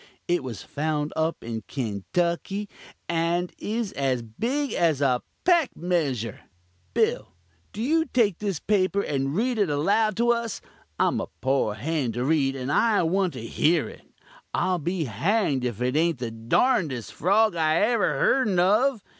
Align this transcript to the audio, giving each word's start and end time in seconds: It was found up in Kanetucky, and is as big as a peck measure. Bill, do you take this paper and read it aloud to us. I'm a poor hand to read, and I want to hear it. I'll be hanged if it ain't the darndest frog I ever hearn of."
It 0.27 0.43
was 0.43 0.63
found 0.63 1.13
up 1.15 1.43
in 1.43 1.61
Kanetucky, 1.67 2.67
and 3.07 3.53
is 3.59 3.91
as 3.91 4.23
big 4.23 4.73
as 4.73 4.99
a 4.99 5.21
peck 5.45 5.77
measure. 5.77 6.39
Bill, 6.95 7.33
do 7.71 7.83
you 7.83 8.05
take 8.05 8.39
this 8.39 8.59
paper 8.59 9.01
and 9.03 9.35
read 9.35 9.59
it 9.59 9.69
aloud 9.69 10.17
to 10.17 10.31
us. 10.31 10.59
I'm 10.97 11.21
a 11.21 11.27
poor 11.39 11.75
hand 11.75 12.15
to 12.15 12.25
read, 12.25 12.55
and 12.55 12.71
I 12.71 13.03
want 13.03 13.33
to 13.33 13.45
hear 13.45 13.87
it. 13.87 14.01
I'll 14.55 14.79
be 14.79 15.03
hanged 15.03 15.63
if 15.63 15.83
it 15.83 15.95
ain't 15.95 16.17
the 16.17 16.31
darndest 16.31 17.13
frog 17.13 17.55
I 17.55 17.75
ever 17.81 18.17
hearn 18.17 18.57
of." 18.57 19.03